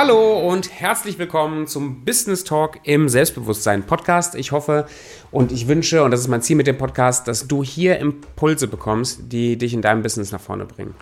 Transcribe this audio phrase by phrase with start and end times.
[0.00, 4.36] Hallo und herzlich willkommen zum Business Talk im Selbstbewusstsein Podcast.
[4.36, 4.86] Ich hoffe
[5.32, 8.68] und ich wünsche, und das ist mein Ziel mit dem Podcast, dass du hier Impulse
[8.68, 10.94] bekommst, die dich in deinem Business nach vorne bringen.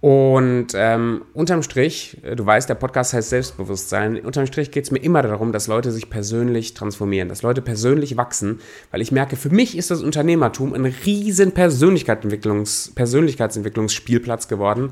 [0.00, 4.18] Und ähm, unterm Strich, du weißt, der Podcast heißt Selbstbewusstsein.
[4.18, 8.16] Unterm Strich geht es mir immer darum, dass Leute sich persönlich transformieren, dass Leute persönlich
[8.16, 8.58] wachsen,
[8.90, 14.90] weil ich merke, für mich ist das Unternehmertum ein riesen Persönlichkeitsentwicklungs Persönlichkeitsentwicklungsspielplatz geworden.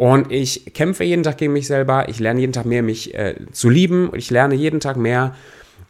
[0.00, 2.08] Und ich kämpfe jeden Tag gegen mich selber.
[2.08, 4.08] Ich lerne jeden Tag mehr, mich äh, zu lieben.
[4.08, 5.34] Und ich lerne jeden Tag mehr,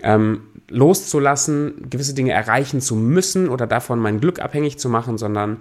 [0.02, 5.58] ähm, loszulassen, gewisse Dinge erreichen zu müssen oder davon mein Glück abhängig zu machen, sondern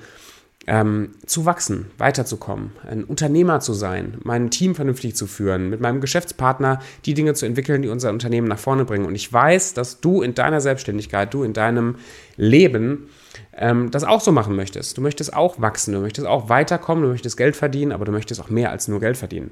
[0.66, 6.02] ähm, zu wachsen, weiterzukommen, ein Unternehmer zu sein, mein Team vernünftig zu führen, mit meinem
[6.02, 9.06] Geschäftspartner die Dinge zu entwickeln, die unser Unternehmen nach vorne bringen.
[9.06, 11.98] Und ich weiß, dass du in deiner Selbstständigkeit, du in deinem
[12.36, 13.10] Leben
[13.56, 14.98] ähm, das auch so machen möchtest.
[14.98, 18.42] Du möchtest auch wachsen, du möchtest auch weiterkommen, du möchtest Geld verdienen, aber du möchtest
[18.42, 19.52] auch mehr als nur Geld verdienen.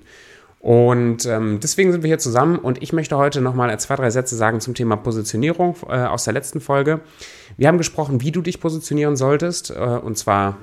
[0.60, 4.36] Und ähm, deswegen sind wir hier zusammen und ich möchte heute nochmal zwei, drei Sätze
[4.36, 7.02] sagen zum Thema Positionierung äh, aus der letzten Folge.
[7.58, 10.58] Wir haben gesprochen, wie du dich positionieren solltest äh, und zwar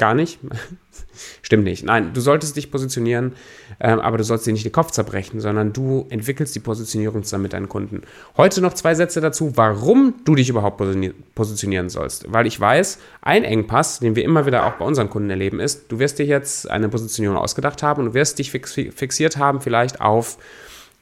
[0.00, 0.40] gar nicht.
[1.42, 1.84] Stimmt nicht.
[1.84, 3.34] Nein, du solltest dich positionieren,
[3.78, 7.42] äh, aber du sollst dir nicht den Kopf zerbrechen, sondern du entwickelst die Positionierung zusammen
[7.42, 8.02] mit deinen Kunden.
[8.36, 10.82] Heute noch zwei Sätze dazu, warum du dich überhaupt
[11.34, 12.32] positionieren sollst.
[12.32, 15.92] Weil ich weiß, ein Engpass, den wir immer wieder auch bei unseren Kunden erleben, ist,
[15.92, 20.38] du wirst dir jetzt eine Positionierung ausgedacht haben und wirst dich fixiert haben vielleicht auf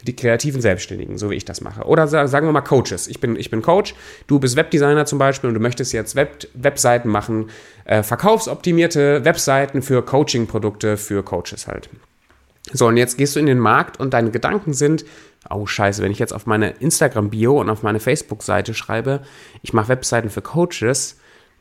[0.02, 1.82] die kreativen Selbstständigen, so wie ich das mache.
[1.84, 3.08] Oder sagen wir mal Coaches.
[3.08, 3.94] Ich bin, ich bin Coach,
[4.28, 7.50] du bist Webdesigner zum Beispiel und du möchtest jetzt Web, Webseiten machen,
[7.84, 11.90] äh, verkaufsoptimierte Webseiten für Coaching-Produkte für Coaches halt.
[12.72, 15.04] So, und jetzt gehst du in den Markt und deine Gedanken sind,
[15.50, 19.22] oh scheiße, wenn ich jetzt auf meine Instagram-Bio und auf meine Facebook-Seite schreibe,
[19.62, 21.16] ich mache Webseiten für Coaches,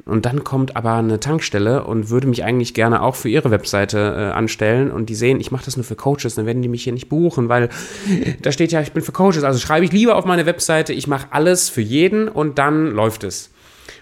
[0.05, 3.97] und dann kommt aber eine Tankstelle und würde mich eigentlich gerne auch für ihre Webseite
[3.97, 4.89] äh, anstellen.
[4.89, 7.09] Und die sehen, ich mache das nur für Coaches, dann werden die mich hier nicht
[7.09, 7.69] buchen, weil
[8.41, 9.43] da steht ja, ich bin für Coaches.
[9.43, 13.23] Also schreibe ich lieber auf meine Webseite, ich mache alles für jeden und dann läuft
[13.23, 13.49] es.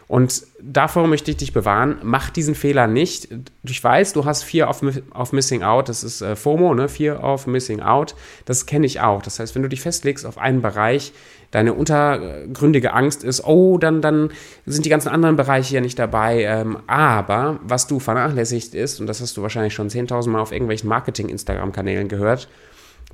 [0.08, 1.98] Und davor möchte ich dich bewahren.
[2.04, 3.30] Mach diesen Fehler nicht.
[3.64, 4.84] Ich weiß, du hast Fear of,
[5.14, 5.90] of Missing Out.
[5.90, 6.88] Das ist äh, FOMO, ne?
[6.88, 8.16] Fear of Missing Out.
[8.46, 9.24] Das kenne ich auch.
[9.24, 11.12] Das heißt, wenn du dich festlegst auf einen Bereich,
[11.50, 14.30] deine untergründige Angst ist, oh, dann, dann
[14.66, 16.44] sind die ganzen anderen Bereiche ja nicht dabei.
[16.44, 20.52] Ähm, aber was du vernachlässigt ist, und das hast du wahrscheinlich schon 10.000 Mal auf
[20.52, 22.48] irgendwelchen Marketing-Instagram-Kanälen gehört,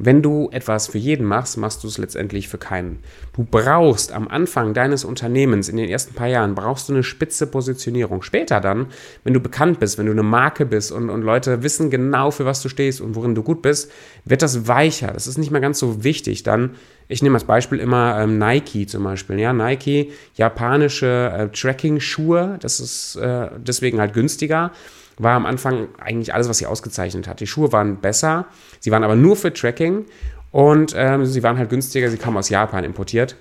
[0.04, 3.00] wenn du etwas für jeden machst, machst du es letztendlich für keinen.
[3.36, 7.46] Du brauchst am Anfang deines Unternehmens, in den ersten paar Jahren, brauchst du eine spitze
[7.46, 8.24] Positionierung.
[8.24, 8.88] Später dann,
[9.24, 12.46] wenn du bekannt bist, wenn du eine Marke bist und, und Leute wissen genau, für
[12.46, 13.92] was du stehst und worin du gut bist,
[14.26, 15.12] wird das weicher.
[15.14, 16.42] Das ist nicht mehr ganz so wichtig.
[16.42, 16.72] Dann,
[17.08, 19.40] ich nehme als Beispiel immer ähm, Nike zum Beispiel.
[19.40, 24.72] Ja, Nike, japanische äh, Tracking-Schuhe, das ist äh, deswegen halt günstiger
[25.18, 27.40] war am Anfang eigentlich alles, was sie ausgezeichnet hat.
[27.40, 28.46] Die Schuhe waren besser,
[28.80, 30.06] sie waren aber nur für Tracking
[30.52, 33.36] und ähm, sie waren halt günstiger, sie kamen aus Japan importiert.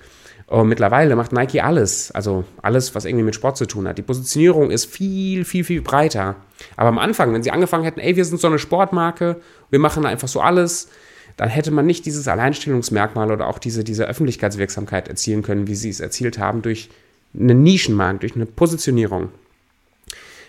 [0.47, 3.97] Und mittlerweile macht Nike alles, also alles, was irgendwie mit Sport zu tun hat.
[3.97, 6.35] Die Positionierung ist viel, viel, viel breiter.
[6.75, 9.37] Aber am Anfang, wenn sie angefangen hätten, ey, wir sind so eine Sportmarke,
[9.69, 10.89] wir machen einfach so alles,
[11.37, 15.89] dann hätte man nicht dieses Alleinstellungsmerkmal oder auch diese, diese Öffentlichkeitswirksamkeit erzielen können, wie sie
[15.89, 16.89] es erzielt haben, durch
[17.33, 19.29] einen Nischenmarkt, durch eine Positionierung.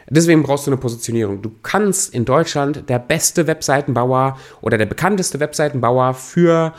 [0.09, 1.43] Deswegen brauchst du eine Positionierung.
[1.43, 6.73] Du kannst in Deutschland der beste Webseitenbauer oder der bekannteste Webseitenbauer für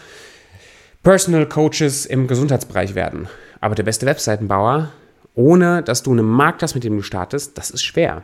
[1.03, 3.28] Personal Coaches im Gesundheitsbereich werden.
[3.59, 4.91] Aber der beste Webseitenbauer,
[5.35, 8.23] ohne dass du einen Markt hast, mit dem du startest, das ist schwer.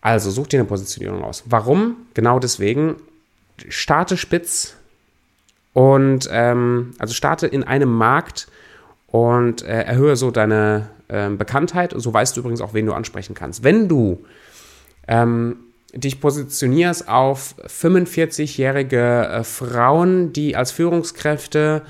[0.00, 1.44] Also such dir eine Positionierung aus.
[1.46, 1.96] Warum?
[2.14, 2.96] Genau deswegen.
[3.68, 4.76] Starte spitz
[5.72, 8.48] und ähm, also starte in einem Markt
[9.08, 11.92] und äh, erhöhe so deine ähm, Bekanntheit.
[11.96, 13.64] So weißt du übrigens auch, wen du ansprechen kannst.
[13.64, 14.24] Wenn du
[15.08, 15.56] ähm,
[15.92, 21.82] dich positionierst auf 45-jährige äh, Frauen, die als Führungskräfte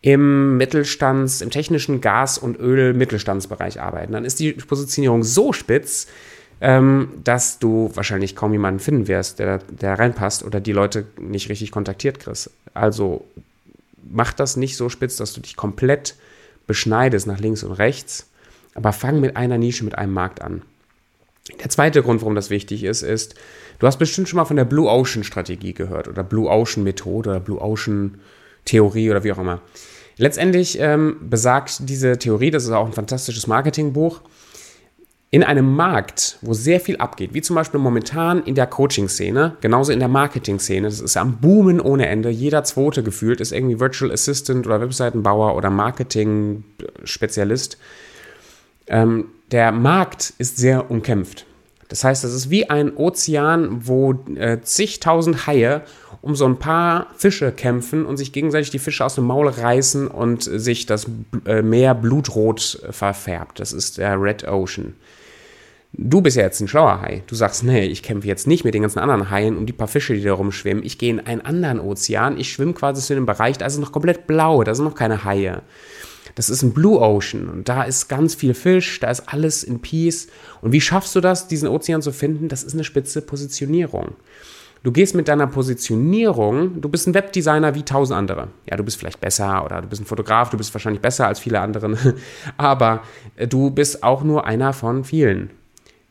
[0.00, 6.06] im Mittelstands-, im technischen Gas- und Öl-Mittelstandsbereich arbeiten, dann ist die Positionierung so spitz,
[6.60, 11.48] ähm, dass du wahrscheinlich kaum jemanden finden wirst, der, der reinpasst oder die Leute nicht
[11.48, 12.50] richtig kontaktiert kriegst.
[12.72, 13.24] Also
[14.10, 16.16] mach das nicht so spitz, dass du dich komplett
[16.66, 18.30] beschneidest nach links und rechts,
[18.74, 20.62] aber fang mit einer Nische, mit einem Markt an.
[21.62, 23.34] Der zweite Grund, warum das wichtig ist, ist,
[23.78, 27.30] du hast bestimmt schon mal von der Blue Ocean Strategie gehört oder Blue Ocean Methode
[27.30, 28.18] oder Blue Ocean
[28.64, 29.60] Theorie oder wie auch immer.
[30.16, 34.22] Letztendlich ähm, besagt diese Theorie, das ist auch ein fantastisches Marketingbuch,
[35.30, 39.90] in einem Markt, wo sehr viel abgeht, wie zum Beispiel momentan in der Coaching-Szene, genauso
[39.90, 44.12] in der Marketing-Szene, das ist am Boomen ohne Ende, jeder zweite gefühlt ist irgendwie Virtual
[44.12, 47.78] Assistant oder Webseitenbauer oder Marketing-Spezialist.
[48.86, 51.46] Ähm, der Markt ist sehr umkämpft.
[51.88, 55.82] Das heißt, das ist wie ein Ozean, wo äh, zigtausend Haie
[56.22, 60.08] um so ein paar Fische kämpfen und sich gegenseitig die Fische aus dem Maul reißen
[60.08, 61.06] und sich das
[61.44, 63.60] äh, Meer blutrot verfärbt.
[63.60, 64.94] Das ist der Red Ocean.
[65.92, 67.22] Du bist ja jetzt ein schlauer Hai.
[67.26, 69.86] Du sagst, nee, ich kämpfe jetzt nicht mit den ganzen anderen Haien um die paar
[69.86, 70.82] Fische, die da rumschwimmen.
[70.82, 72.38] Ich gehe in einen anderen Ozean.
[72.38, 74.96] Ich schwimme quasi zu einem Bereich, da ist es noch komplett blau, da sind noch
[74.96, 75.62] keine Haie.
[76.34, 79.80] Das ist ein Blue Ocean und da ist ganz viel Fisch, da ist alles in
[79.80, 80.28] Peace.
[80.62, 82.48] Und wie schaffst du das, diesen Ozean zu finden?
[82.48, 84.14] Das ist eine spitze Positionierung.
[84.82, 88.48] Du gehst mit deiner Positionierung, du bist ein Webdesigner wie tausend andere.
[88.68, 91.38] Ja, du bist vielleicht besser oder du bist ein Fotograf, du bist wahrscheinlich besser als
[91.38, 91.96] viele anderen,
[92.58, 93.02] aber
[93.36, 95.50] äh, du bist auch nur einer von vielen.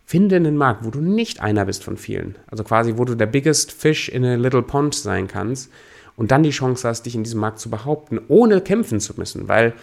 [0.06, 2.36] Finde einen Markt, wo du nicht einer bist von vielen.
[2.48, 5.70] Also quasi, wo du der biggest fish in a little pond sein kannst
[6.16, 9.48] und dann die Chance hast, dich in diesem Markt zu behaupten, ohne kämpfen zu müssen.
[9.48, 9.74] Weil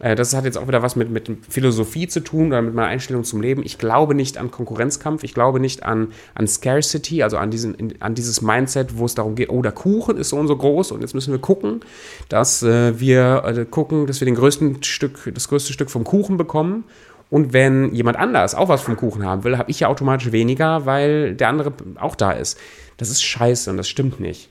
[0.00, 3.22] das hat jetzt auch wieder was mit, mit Philosophie zu tun oder mit meiner Einstellung
[3.22, 3.62] zum Leben.
[3.62, 8.14] Ich glaube nicht an Konkurrenzkampf, ich glaube nicht an, an Scarcity, also an, diesen, an
[8.14, 11.02] dieses Mindset, wo es darum geht, oh, der Kuchen ist so und so groß und
[11.02, 11.80] jetzt müssen wir gucken,
[12.30, 16.38] dass äh, wir äh, gucken, dass wir den größten Stück, das größte Stück vom Kuchen
[16.38, 16.84] bekommen.
[17.28, 20.86] Und wenn jemand anders auch was vom Kuchen haben will, habe ich ja automatisch weniger,
[20.86, 22.58] weil der andere auch da ist.
[22.96, 24.48] Das ist scheiße und das stimmt nicht.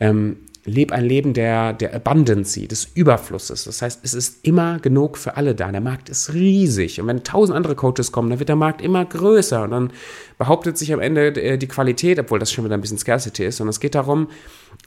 [0.00, 3.64] Ähm, leb ein Leben der, der Abundance, des Überflusses.
[3.64, 5.72] Das heißt, es ist immer genug für alle da.
[5.72, 7.00] Der Markt ist riesig.
[7.00, 9.62] Und wenn tausend andere Coaches kommen, dann wird der Markt immer größer.
[9.62, 9.92] Und dann
[10.38, 13.60] behauptet sich am Ende äh, die Qualität, obwohl das schon wieder ein bisschen Scarcity ist.
[13.60, 14.28] Und es geht darum,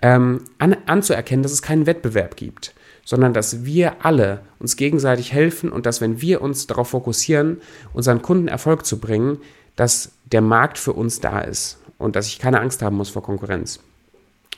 [0.01, 2.73] ähm, an, anzuerkennen, dass es keinen Wettbewerb gibt,
[3.03, 7.61] sondern dass wir alle uns gegenseitig helfen und dass, wenn wir uns darauf fokussieren,
[7.93, 9.39] unseren Kunden Erfolg zu bringen,
[9.75, 13.23] dass der Markt für uns da ist und dass ich keine Angst haben muss vor
[13.23, 13.79] Konkurrenz.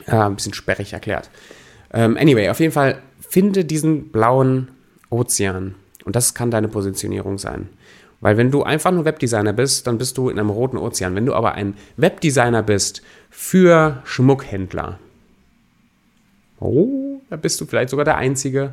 [0.06, 1.30] Äh, ein bisschen sperrig erklärt.
[1.92, 4.68] Ähm, anyway, auf jeden Fall finde diesen blauen
[5.10, 5.74] Ozean.
[6.04, 7.68] Und das kann deine Positionierung sein.
[8.20, 11.14] Weil wenn du einfach nur Webdesigner bist, dann bist du in einem roten Ozean.
[11.14, 14.98] Wenn du aber ein Webdesigner bist für Schmuckhändler,
[16.60, 18.72] oh, da bist du vielleicht sogar der Einzige.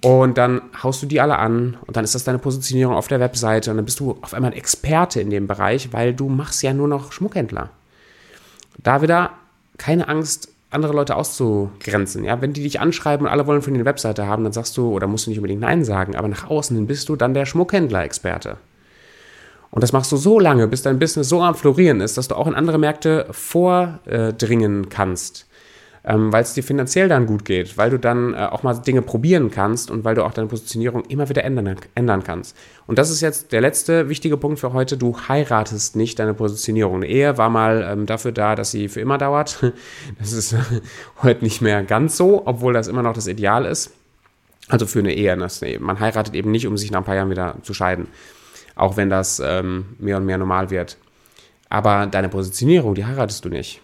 [0.00, 3.18] Und dann haust du die alle an und dann ist das deine Positionierung auf der
[3.18, 6.62] Webseite und dann bist du auf einmal ein Experte in dem Bereich, weil du machst
[6.62, 7.70] ja nur noch Schmuckhändler.
[8.82, 9.32] Da wieder
[9.78, 12.24] keine Angst, andere Leute auszugrenzen.
[12.24, 14.76] Ja, wenn die dich anschreiben und alle wollen von dir eine Webseite haben, dann sagst
[14.76, 17.34] du, oder musst du nicht unbedingt Nein sagen, aber nach außen hin bist du dann
[17.34, 18.56] der Schmuckhändler-Experte.
[19.70, 22.34] Und das machst du so lange, bis dein Business so am Florieren ist, dass du
[22.34, 25.46] auch in andere Märkte vordringen kannst
[26.04, 29.02] ähm, weil es dir finanziell dann gut geht, weil du dann äh, auch mal Dinge
[29.02, 32.56] probieren kannst und weil du auch deine Positionierung immer wieder ändern, ändern kannst.
[32.86, 34.96] Und das ist jetzt der letzte wichtige Punkt für heute.
[34.96, 36.96] Du heiratest nicht deine Positionierung.
[36.96, 39.62] Eine Ehe war mal ähm, dafür da, dass sie für immer dauert.
[40.18, 40.58] Das ist äh,
[41.22, 43.92] heute nicht mehr ganz so, obwohl das immer noch das Ideal ist.
[44.68, 45.36] Also für eine Ehe.
[45.80, 48.08] Man heiratet eben nicht, um sich nach ein paar Jahren wieder zu scheiden.
[48.74, 50.96] Auch wenn das ähm, mehr und mehr normal wird.
[51.68, 53.80] Aber deine Positionierung, die heiratest du nicht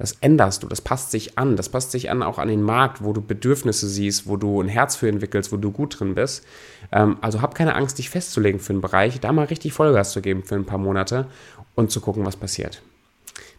[0.00, 1.56] das änderst du, das passt sich an.
[1.56, 4.68] Das passt sich an auch an den Markt, wo du Bedürfnisse siehst, wo du ein
[4.68, 6.42] Herz für entwickelst, wo du gut drin bist.
[6.90, 10.22] Ähm, also hab keine Angst, dich festzulegen für einen Bereich, da mal richtig Vollgas zu
[10.22, 11.26] geben für ein paar Monate
[11.74, 12.80] und zu gucken, was passiert.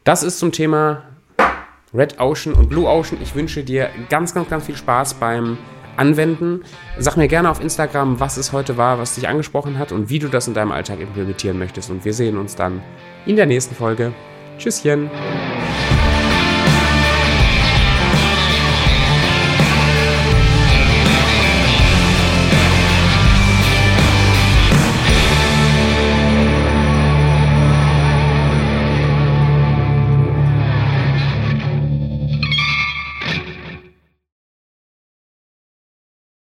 [0.03, 1.03] Das ist zum Thema
[1.93, 3.21] Red Ocean und Blue Ocean.
[3.21, 5.59] Ich wünsche dir ganz, ganz, ganz viel Spaß beim
[5.95, 6.63] Anwenden.
[6.97, 10.17] Sag mir gerne auf Instagram, was es heute war, was dich angesprochen hat und wie
[10.17, 11.91] du das in deinem Alltag implementieren möchtest.
[11.91, 12.81] Und wir sehen uns dann
[13.27, 14.11] in der nächsten Folge.
[14.57, 15.11] Tschüsschen.